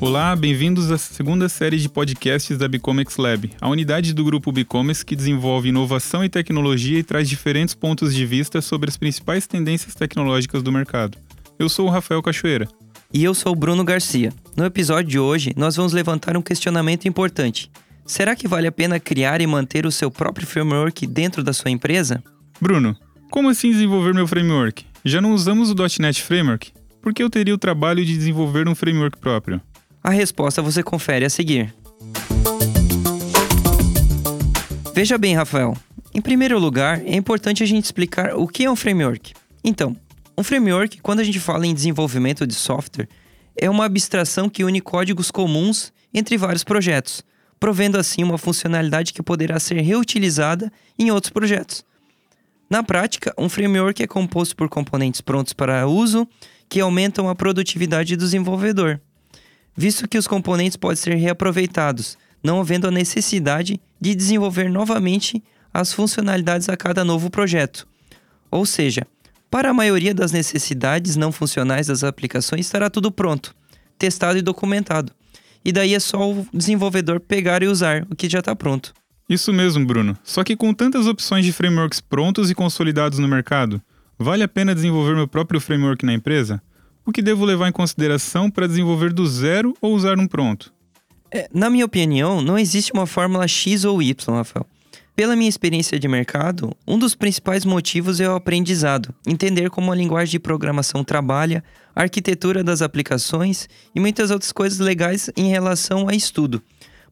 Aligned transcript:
Olá, 0.00 0.34
bem-vindos 0.34 0.90
à 0.90 0.98
segunda 0.98 1.48
série 1.48 1.78
de 1.78 1.88
podcasts 1.88 2.58
da 2.58 2.66
Bicomex 2.66 3.16
Lab, 3.16 3.50
a 3.60 3.68
unidade 3.68 4.12
do 4.12 4.24
grupo 4.24 4.50
Bicomex 4.50 5.04
que 5.04 5.14
desenvolve 5.14 5.68
inovação 5.68 6.24
e 6.24 6.28
tecnologia 6.28 6.98
e 6.98 7.04
traz 7.04 7.28
diferentes 7.28 7.74
pontos 7.74 8.12
de 8.12 8.26
vista 8.26 8.60
sobre 8.60 8.88
as 8.88 8.96
principais 8.96 9.46
tendências 9.46 9.94
tecnológicas 9.94 10.60
do 10.62 10.72
mercado. 10.72 11.16
Eu 11.56 11.68
sou 11.68 11.86
o 11.86 11.90
Rafael 11.90 12.22
Cachoeira. 12.22 12.68
E 13.10 13.24
eu 13.24 13.32
sou 13.32 13.52
o 13.52 13.56
Bruno 13.56 13.82
Garcia. 13.84 14.34
No 14.54 14.66
episódio 14.66 15.10
de 15.10 15.18
hoje, 15.18 15.54
nós 15.56 15.74
vamos 15.76 15.94
levantar 15.94 16.36
um 16.36 16.42
questionamento 16.42 17.08
importante. 17.08 17.70
Será 18.04 18.36
que 18.36 18.46
vale 18.46 18.66
a 18.66 18.72
pena 18.72 19.00
criar 19.00 19.40
e 19.40 19.46
manter 19.46 19.86
o 19.86 19.90
seu 19.90 20.10
próprio 20.10 20.46
framework 20.46 21.06
dentro 21.06 21.42
da 21.42 21.54
sua 21.54 21.70
empresa? 21.70 22.22
Bruno, 22.60 22.94
como 23.30 23.48
assim 23.48 23.70
desenvolver 23.70 24.12
meu 24.12 24.26
framework? 24.28 24.84
Já 25.02 25.22
não 25.22 25.32
usamos 25.32 25.70
o 25.70 25.74
.NET 25.98 26.22
Framework? 26.22 26.70
Por 27.00 27.14
que 27.14 27.22
eu 27.22 27.30
teria 27.30 27.54
o 27.54 27.58
trabalho 27.58 28.04
de 28.04 28.14
desenvolver 28.14 28.68
um 28.68 28.74
framework 28.74 29.16
próprio? 29.16 29.58
A 30.04 30.10
resposta 30.10 30.60
você 30.60 30.82
confere 30.82 31.24
a 31.24 31.30
seguir. 31.30 31.74
Veja 34.94 35.16
bem, 35.16 35.34
Rafael. 35.34 35.74
Em 36.14 36.20
primeiro 36.20 36.58
lugar, 36.58 37.00
é 37.06 37.16
importante 37.16 37.62
a 37.62 37.66
gente 37.66 37.84
explicar 37.84 38.34
o 38.34 38.46
que 38.46 38.64
é 38.66 38.70
um 38.70 38.76
framework. 38.76 39.32
Então, 39.64 39.96
um 40.38 40.42
framework, 40.44 41.00
quando 41.00 41.20
a 41.20 41.24
gente 41.24 41.40
fala 41.40 41.66
em 41.66 41.74
desenvolvimento 41.74 42.46
de 42.46 42.54
software, 42.54 43.08
é 43.56 43.68
uma 43.68 43.84
abstração 43.84 44.48
que 44.48 44.64
une 44.64 44.80
códigos 44.80 45.30
comuns 45.30 45.92
entre 46.14 46.36
vários 46.36 46.64
projetos, 46.64 47.22
provendo 47.58 47.98
assim 47.98 48.22
uma 48.22 48.38
funcionalidade 48.38 49.12
que 49.12 49.22
poderá 49.22 49.58
ser 49.58 49.80
reutilizada 49.80 50.72
em 50.98 51.10
outros 51.10 51.32
projetos. 51.32 51.84
Na 52.70 52.82
prática, 52.82 53.34
um 53.36 53.48
framework 53.48 54.02
é 54.02 54.06
composto 54.06 54.54
por 54.54 54.68
componentes 54.68 55.20
prontos 55.20 55.52
para 55.52 55.86
uso 55.86 56.28
que 56.68 56.80
aumentam 56.80 57.28
a 57.28 57.34
produtividade 57.34 58.14
do 58.14 58.24
desenvolvedor 58.24 59.00
visto 59.78 60.08
que 60.08 60.18
os 60.18 60.26
componentes 60.26 60.76
podem 60.76 60.96
ser 60.96 61.14
reaproveitados, 61.14 62.18
não 62.42 62.60
havendo 62.60 62.88
a 62.88 62.90
necessidade 62.90 63.80
de 64.00 64.12
desenvolver 64.12 64.68
novamente 64.68 65.40
as 65.72 65.92
funcionalidades 65.92 66.68
a 66.68 66.76
cada 66.76 67.04
novo 67.04 67.30
projeto. 67.30 67.86
Ou 68.50 68.66
seja, 68.66 69.06
para 69.50 69.70
a 69.70 69.74
maioria 69.74 70.14
das 70.14 70.32
necessidades 70.32 71.16
não 71.16 71.32
funcionais 71.32 71.86
das 71.86 72.04
aplicações 72.04 72.66
estará 72.66 72.90
tudo 72.90 73.10
pronto, 73.10 73.54
testado 73.98 74.38
e 74.38 74.42
documentado. 74.42 75.12
E 75.64 75.72
daí 75.72 75.94
é 75.94 76.00
só 76.00 76.30
o 76.30 76.46
desenvolvedor 76.52 77.20
pegar 77.20 77.62
e 77.62 77.66
usar 77.66 78.06
o 78.10 78.16
que 78.16 78.28
já 78.28 78.38
está 78.38 78.54
pronto. 78.54 78.94
Isso 79.28 79.52
mesmo, 79.52 79.84
Bruno. 79.84 80.16
Só 80.22 80.42
que 80.42 80.56
com 80.56 80.72
tantas 80.72 81.06
opções 81.06 81.44
de 81.44 81.52
frameworks 81.52 82.00
prontos 82.00 82.50
e 82.50 82.54
consolidados 82.54 83.18
no 83.18 83.28
mercado, 83.28 83.82
vale 84.18 84.42
a 84.42 84.48
pena 84.48 84.74
desenvolver 84.74 85.14
meu 85.14 85.28
próprio 85.28 85.60
framework 85.60 86.04
na 86.04 86.14
empresa? 86.14 86.62
O 87.04 87.12
que 87.12 87.22
devo 87.22 87.44
levar 87.44 87.68
em 87.68 87.72
consideração 87.72 88.50
para 88.50 88.66
desenvolver 88.66 89.12
do 89.12 89.26
zero 89.26 89.74
ou 89.80 89.94
usar 89.94 90.18
um 90.18 90.26
pronto? 90.26 90.72
É, 91.30 91.48
na 91.52 91.68
minha 91.68 91.84
opinião, 91.84 92.40
não 92.40 92.58
existe 92.58 92.92
uma 92.92 93.06
fórmula 93.06 93.46
X 93.46 93.84
ou 93.84 94.02
Y, 94.02 94.34
Rafael. 94.34 94.66
Pela 95.18 95.34
minha 95.34 95.48
experiência 95.48 95.98
de 95.98 96.06
mercado, 96.06 96.70
um 96.86 96.96
dos 96.96 97.16
principais 97.16 97.64
motivos 97.64 98.20
é 98.20 98.30
o 98.30 98.36
aprendizado, 98.36 99.12
entender 99.26 99.68
como 99.68 99.90
a 99.90 99.96
linguagem 99.96 100.30
de 100.30 100.38
programação 100.38 101.02
trabalha, 101.02 101.64
a 101.92 102.02
arquitetura 102.02 102.62
das 102.62 102.82
aplicações 102.82 103.68
e 103.92 103.98
muitas 103.98 104.30
outras 104.30 104.52
coisas 104.52 104.78
legais 104.78 105.28
em 105.36 105.48
relação 105.48 106.08
a 106.08 106.14
estudo. 106.14 106.62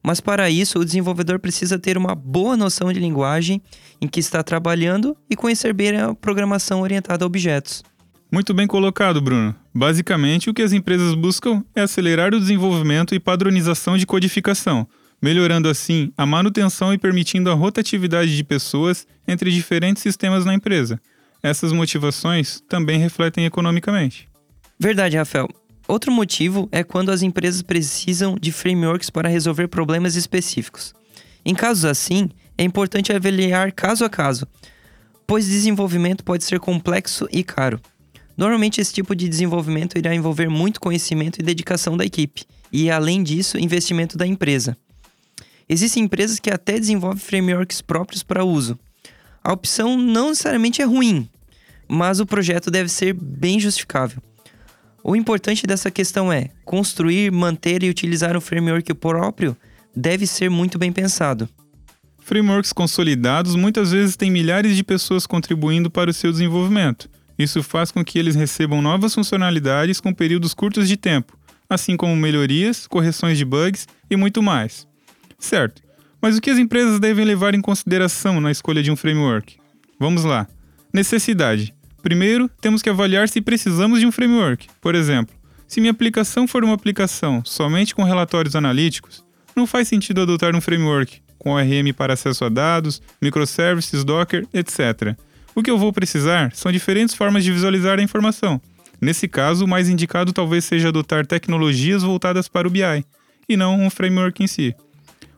Mas 0.01 0.21
para 0.21 0.49
isso, 0.49 0.79
o 0.79 0.85
desenvolvedor 0.85 1.37
precisa 1.37 1.77
ter 1.77 1.97
uma 1.97 2.15
boa 2.15 2.55
noção 2.55 2.93
de 2.93 2.99
linguagem 3.01 3.61
em 3.99 4.07
que 4.07 4.21
está 4.21 4.41
trabalhando 4.41 5.13
e 5.29 5.35
conhecer 5.35 5.73
bem 5.73 5.97
a 5.97 6.15
programação 6.15 6.79
orientada 6.79 7.25
a 7.25 7.27
objetos. 7.27 7.83
Muito 8.31 8.53
bem 8.53 8.67
colocado, 8.67 9.19
Bruno. 9.19 9.53
Basicamente, 9.75 10.49
o 10.49 10.53
que 10.53 10.61
as 10.61 10.71
empresas 10.71 11.13
buscam 11.13 11.61
é 11.75 11.81
acelerar 11.81 12.33
o 12.33 12.39
desenvolvimento 12.39 13.13
e 13.13 13.19
padronização 13.19 13.97
de 13.97 14.05
codificação, 14.05 14.87
melhorando 15.21 15.69
assim 15.69 16.11
a 16.17 16.25
manutenção 16.25 16.93
e 16.93 16.97
permitindo 16.97 17.49
a 17.49 17.53
rotatividade 17.53 18.35
de 18.35 18.43
pessoas 18.43 19.07
entre 19.27 19.51
diferentes 19.51 20.03
sistemas 20.03 20.45
na 20.45 20.53
empresa. 20.53 20.99
Essas 21.41 21.71
motivações 21.71 22.61
também 22.67 22.99
refletem 22.99 23.45
economicamente. 23.45 24.27
Verdade, 24.79 25.17
Rafael. 25.17 25.47
Outro 25.87 26.11
motivo 26.11 26.67
é 26.71 26.83
quando 26.83 27.11
as 27.11 27.21
empresas 27.21 27.61
precisam 27.61 28.35
de 28.39 28.51
frameworks 28.51 29.09
para 29.09 29.29
resolver 29.29 29.67
problemas 29.67 30.15
específicos. 30.15 30.93
Em 31.45 31.55
casos 31.55 31.85
assim, 31.85 32.29
é 32.57 32.63
importante 32.63 33.13
avaliar 33.13 33.71
caso 33.71 34.03
a 34.03 34.09
caso, 34.09 34.45
pois 35.25 35.47
desenvolvimento 35.47 36.23
pode 36.23 36.43
ser 36.43 36.59
complexo 36.59 37.27
e 37.31 37.43
caro. 37.43 37.79
Normalmente, 38.35 38.81
esse 38.81 38.93
tipo 38.93 39.15
de 39.15 39.29
desenvolvimento 39.29 39.97
irá 39.97 40.13
envolver 40.13 40.49
muito 40.49 40.79
conhecimento 40.79 41.39
e 41.39 41.43
dedicação 41.43 41.95
da 41.95 42.05
equipe, 42.05 42.43
e 42.71 42.91
além 42.91 43.23
disso, 43.23 43.57
investimento 43.57 44.17
da 44.17 44.27
empresa. 44.27 44.77
Existem 45.69 46.03
empresas 46.03 46.39
que 46.39 46.49
até 46.49 46.79
desenvolvem 46.79 47.19
frameworks 47.19 47.81
próprios 47.81 48.23
para 48.23 48.43
uso. 48.43 48.79
A 49.43 49.51
opção 49.51 49.97
não 49.97 50.29
necessariamente 50.29 50.81
é 50.81 50.85
ruim, 50.85 51.29
mas 51.87 52.19
o 52.19 52.25
projeto 52.25 52.71
deve 52.71 52.89
ser 52.89 53.13
bem 53.13 53.59
justificável. 53.59 54.21
O 55.03 55.15
importante 55.15 55.65
dessa 55.65 55.89
questão 55.89 56.31
é 56.31 56.49
construir, 56.65 57.31
manter 57.31 57.83
e 57.83 57.89
utilizar 57.89 58.35
um 58.35 58.41
framework 58.41 58.93
próprio 58.93 59.55
deve 59.95 60.27
ser 60.27 60.49
muito 60.49 60.77
bem 60.77 60.91
pensado. 60.91 61.47
Frameworks 62.19 62.73
consolidados 62.73 63.55
muitas 63.55 63.91
vezes 63.91 64.17
têm 64.17 64.29
milhares 64.29 64.75
de 64.75 64.83
pessoas 64.83 65.25
contribuindo 65.25 65.89
para 65.89 66.09
o 66.09 66.13
seu 66.13 66.31
desenvolvimento. 66.31 67.09
Isso 67.37 67.61
faz 67.63 67.91
com 67.91 68.03
que 68.03 68.17
eles 68.19 68.35
recebam 68.35 68.81
novas 68.81 69.13
funcionalidades 69.13 70.01
com 70.01 70.13
períodos 70.13 70.53
curtos 70.53 70.87
de 70.87 70.97
tempo, 70.97 71.37
assim 71.69 71.95
como 71.95 72.15
melhorias, 72.15 72.87
correções 72.87 73.37
de 73.37 73.45
bugs 73.45 73.87
e 74.09 74.15
muito 74.15 74.41
mais. 74.41 74.86
Certo, 75.39 75.81
mas 76.21 76.37
o 76.37 76.41
que 76.41 76.49
as 76.49 76.57
empresas 76.57 76.99
devem 76.99 77.25
levar 77.25 77.53
em 77.53 77.61
consideração 77.61 78.41
na 78.41 78.51
escolha 78.51 78.81
de 78.81 78.91
um 78.91 78.95
framework? 78.95 79.57
Vamos 79.99 80.23
lá. 80.23 80.47
Necessidade. 80.93 81.73
Primeiro, 82.01 82.49
temos 82.61 82.81
que 82.81 82.89
avaliar 82.89 83.29
se 83.29 83.41
precisamos 83.41 83.99
de 83.99 84.05
um 84.05 84.11
framework. 84.11 84.67
Por 84.81 84.95
exemplo, 84.95 85.35
se 85.67 85.79
minha 85.79 85.91
aplicação 85.91 86.47
for 86.47 86.63
uma 86.63 86.73
aplicação 86.73 87.43
somente 87.43 87.93
com 87.93 88.03
relatórios 88.03 88.55
analíticos, 88.55 89.23
não 89.55 89.67
faz 89.67 89.87
sentido 89.87 90.21
adotar 90.21 90.55
um 90.55 90.61
framework 90.61 91.21
com 91.37 91.51
ORM 91.51 91.93
para 91.95 92.13
acesso 92.13 92.45
a 92.45 92.49
dados, 92.49 93.01
microservices, 93.21 94.03
Docker, 94.03 94.45
etc. 94.53 95.15
O 95.53 95.61
que 95.61 95.69
eu 95.69 95.77
vou 95.77 95.91
precisar 95.91 96.51
são 96.53 96.71
diferentes 96.71 97.15
formas 97.15 97.43
de 97.43 97.51
visualizar 97.51 97.99
a 97.99 98.03
informação. 98.03 98.61
Nesse 98.99 99.27
caso, 99.27 99.65
o 99.65 99.67
mais 99.67 99.89
indicado 99.89 100.33
talvez 100.33 100.65
seja 100.65 100.89
adotar 100.89 101.25
tecnologias 101.25 102.03
voltadas 102.03 102.47
para 102.47 102.67
o 102.67 102.71
BI, 102.71 103.05
e 103.47 103.55
não 103.55 103.79
um 103.79 103.89
framework 103.89 104.43
em 104.43 104.47
si. 104.47 104.75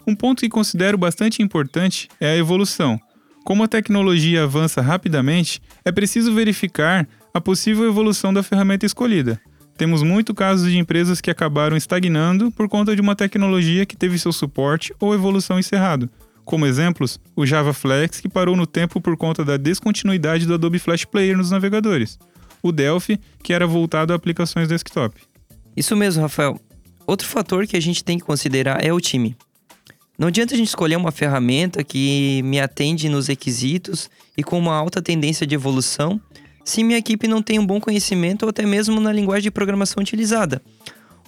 Um 0.08 0.16
ponto 0.16 0.42
que 0.42 0.50
considero 0.50 0.98
bastante 0.98 1.42
importante 1.42 2.08
é 2.20 2.32
a 2.32 2.38
evolução. 2.38 3.00
Como 3.44 3.64
a 3.64 3.68
tecnologia 3.68 4.44
avança 4.44 4.82
rapidamente, 4.82 5.62
é 5.84 5.92
preciso 5.92 6.34
verificar 6.34 7.08
a 7.34 7.40
possível 7.42 7.88
evolução 7.88 8.34
da 8.34 8.44
ferramenta 8.44 8.86
escolhida. 8.86 9.40
Temos 9.78 10.04
muito 10.04 10.34
casos 10.34 10.70
de 10.70 10.78
empresas 10.78 11.22
que 11.22 11.32
acabaram 11.32 11.78
estagnando 11.78 12.52
por 12.52 12.68
conta 12.68 12.96
de 12.96 13.02
uma 13.02 13.16
tecnologia 13.16 13.86
que 13.86 13.96
teve 13.96 14.20
seu 14.20 14.34
suporte 14.34 14.94
ou 15.00 15.14
evolução 15.14 15.58
encerrado, 15.58 16.10
como 16.50 16.66
exemplos, 16.66 17.20
o 17.36 17.46
Java 17.46 17.74
Flex, 17.74 18.20
que 18.20 18.28
parou 18.28 18.56
no 18.56 18.66
tempo 18.66 19.00
por 19.00 19.16
conta 19.16 19.46
da 19.46 19.56
descontinuidade 19.56 20.48
do 20.48 20.56
Adobe 20.56 20.80
Flash 20.80 21.06
Player 21.06 21.38
nos 21.38 21.52
navegadores. 21.52 22.18
O 22.64 22.72
Delphi, 22.72 23.20
que 23.44 23.54
era 23.54 23.68
voltado 23.68 24.12
a 24.12 24.16
aplicações 24.16 24.68
desktop. 24.68 25.22
Isso 25.78 25.96
mesmo, 25.96 26.24
Rafael. 26.24 26.60
Outro 27.06 27.28
fator 27.28 27.68
que 27.68 27.78
a 27.78 27.80
gente 27.80 28.04
tem 28.04 28.18
que 28.18 28.26
considerar 28.26 28.84
é 28.84 28.92
o 28.92 29.00
time. 29.00 29.38
Não 30.20 30.28
adianta 30.28 30.54
a 30.54 30.58
gente 30.58 30.68
escolher 30.68 30.98
uma 30.98 31.14
ferramenta 31.14 31.82
que 31.82 32.42
me 32.44 32.60
atende 32.60 33.08
nos 33.08 33.28
requisitos 33.28 34.10
e 34.38 34.44
com 34.44 34.60
uma 34.60 34.76
alta 34.76 35.02
tendência 35.02 35.48
de 35.48 35.56
evolução 35.56 36.20
se 36.66 36.84
minha 36.84 37.00
equipe 37.00 37.26
não 37.26 37.42
tem 37.42 37.58
um 37.58 37.66
bom 37.66 37.80
conhecimento 37.80 38.44
ou 38.44 38.50
até 38.50 38.66
mesmo 38.66 39.00
na 39.00 39.14
linguagem 39.14 39.44
de 39.44 39.52
programação 39.52 40.02
utilizada. 40.02 40.62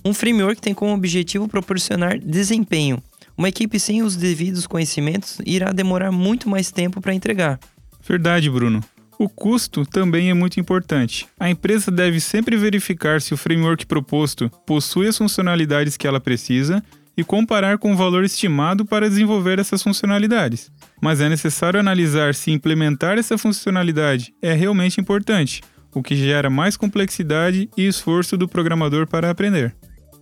Um 0.03 0.13
framework 0.13 0.61
tem 0.61 0.73
como 0.73 0.93
objetivo 0.93 1.47
proporcionar 1.47 2.19
desempenho, 2.19 3.01
uma 3.37 3.47
equipe 3.47 3.79
sem 3.79 4.03
os 4.03 4.17
devidos 4.17 4.67
conhecimentos 4.67 5.39
irá 5.45 5.71
demorar 5.71 6.11
muito 6.11 6.49
mais 6.49 6.69
tempo 6.69 6.99
para 7.01 7.13
entregar. 7.13 7.59
Verdade, 8.05 8.49
Bruno. 8.49 8.83
O 9.17 9.29
custo 9.29 9.85
também 9.85 10.29
é 10.29 10.33
muito 10.33 10.59
importante. 10.59 11.27
A 11.39 11.49
empresa 11.49 11.89
deve 11.89 12.19
sempre 12.19 12.57
verificar 12.57 13.21
se 13.21 13.33
o 13.33 13.37
framework 13.37 13.85
proposto 13.85 14.51
possui 14.65 15.07
as 15.07 15.17
funcionalidades 15.17 15.95
que 15.95 16.05
ela 16.05 16.19
precisa 16.19 16.83
e 17.15 17.23
comparar 17.23 17.77
com 17.77 17.93
o 17.93 17.95
valor 17.95 18.23
estimado 18.23 18.85
para 18.85 19.09
desenvolver 19.09 19.59
essas 19.59 19.83
funcionalidades. 19.83 20.71
Mas 21.01 21.19
é 21.19 21.27
necessário 21.27 21.79
analisar 21.79 22.33
se 22.33 22.51
implementar 22.51 23.17
essa 23.17 23.37
funcionalidade 23.37 24.33
é 24.41 24.53
realmente 24.53 24.99
importante, 25.01 25.61
o 25.93 26.01
que 26.01 26.15
gera 26.15 26.49
mais 26.49 26.77
complexidade 26.77 27.69
e 27.75 27.85
esforço 27.85 28.37
do 28.37 28.47
programador 28.47 29.07
para 29.07 29.29
aprender. 29.29 29.75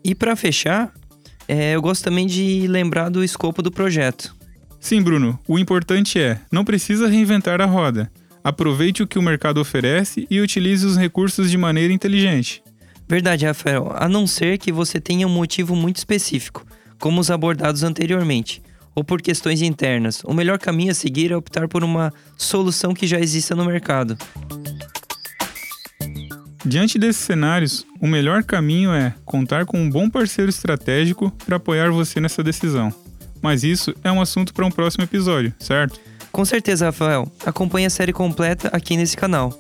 E 0.04 0.16
para 0.16 0.36
fechar, 0.36 0.92
É, 1.52 1.74
eu 1.74 1.82
gosto 1.82 2.04
também 2.04 2.28
de 2.28 2.68
lembrar 2.68 3.10
do 3.10 3.24
escopo 3.24 3.64
do 3.64 3.72
projeto. 3.72 4.36
Sim, 4.80 5.02
Bruno, 5.02 5.40
o 5.48 5.58
importante 5.58 6.20
é: 6.20 6.40
não 6.52 6.64
precisa 6.64 7.08
reinventar 7.08 7.60
a 7.60 7.66
roda. 7.66 8.12
Aproveite 8.44 9.02
o 9.02 9.08
que 9.08 9.18
o 9.18 9.22
mercado 9.22 9.60
oferece 9.60 10.28
e 10.30 10.40
utilize 10.40 10.86
os 10.86 10.96
recursos 10.96 11.50
de 11.50 11.58
maneira 11.58 11.92
inteligente. 11.92 12.62
Verdade, 13.08 13.48
Rafael, 13.48 13.92
a 13.96 14.08
não 14.08 14.28
ser 14.28 14.60
que 14.60 14.72
você 14.72 15.02
tenha 15.02 15.26
um 15.26 15.32
motivo 15.32 15.76
muito 15.76 15.98
específico, 15.98 16.64
como 17.00 17.22
os 17.22 17.32
abordados 17.32 17.84
anteriormente, 17.84 18.62
ou 18.94 19.04
por 19.04 19.22
questões 19.22 19.62
internas. 19.62 20.22
O 20.24 20.34
melhor 20.34 20.60
caminho 20.60 20.92
a 20.92 20.96
seguir 20.96 21.32
é 21.32 21.36
optar 21.38 21.68
por 21.68 21.84
uma 21.84 22.14
solução 22.38 22.94
que 22.94 23.08
já 23.08 23.20
exista 23.20 23.56
no 23.56 23.66
mercado. 23.66 24.18
Diante 26.66 27.00
desses 27.00 27.22
cenários, 27.22 27.86
o 28.02 28.08
melhor 28.08 28.44
caminho 28.44 28.92
é 28.92 29.14
contar 29.24 29.66
com 29.66 29.80
um 29.80 29.90
bom 29.90 30.10
parceiro 30.10 30.50
estratégico 30.50 31.32
para 31.46 31.56
apoiar 31.56 31.90
você 31.90 32.20
nessa 32.20 32.44
decisão. 32.44 32.94
Mas 33.42 33.64
isso 33.64 33.96
é 34.04 34.12
um 34.12 34.22
assunto 34.22 34.54
para 34.54 34.66
um 34.66 34.72
próximo 34.72 35.06
episódio, 35.06 35.54
certo? 35.58 36.00
Com 36.32 36.44
certeza, 36.44 36.86
Rafael. 36.86 37.32
Acompanhe 37.46 37.88
a 37.88 37.90
série 37.90 38.14
completa 38.14 38.70
aqui 38.74 38.98
nesse 38.98 39.16
canal. 39.16 39.58